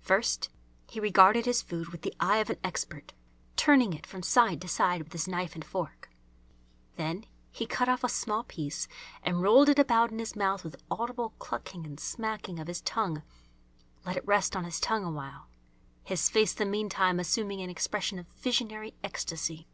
[0.00, 0.48] First
[0.88, 3.12] he regarded his food with the eye of an expert,
[3.54, 6.08] turning it from side to side with his knife and fork.
[6.96, 8.88] Then he cut off a small piece
[9.22, 13.20] and rolled it about in his mouth with audible clucking and smacking of his tongue,
[14.06, 15.50] let it rest on his tongue awhile,
[16.02, 19.68] his face the meantime assuming an expression of visionary ecstasy.